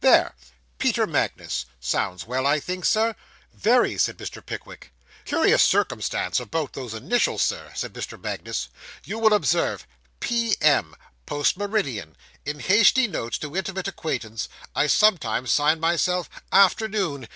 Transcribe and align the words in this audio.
There 0.03 0.33
Peter 0.79 1.05
Magnus 1.05 1.67
sounds 1.79 2.25
well, 2.25 2.47
I 2.47 2.59
think, 2.59 2.85
sir.' 2.85 3.15
'Very,' 3.53 3.99
said 3.99 4.17
Mr. 4.17 4.43
Pickwick. 4.43 4.91
'Curious 5.25 5.61
circumstance 5.61 6.39
about 6.39 6.73
those 6.73 6.95
initials, 6.95 7.43
sir,' 7.43 7.71
said 7.75 7.93
Mr. 7.93 8.19
Magnus. 8.19 8.69
'You 9.05 9.19
will 9.19 9.31
observe 9.31 9.85
P.M. 10.19 10.95
post 11.27 11.55
meridian. 11.55 12.17
In 12.47 12.61
hasty 12.61 13.05
notes 13.07 13.37
to 13.37 13.55
intimate 13.55 13.87
acquaintance, 13.87 14.49
I 14.75 14.87
sometimes 14.87 15.51
sign 15.51 15.79
myself 15.79 16.31
"Afternoon." 16.51 17.27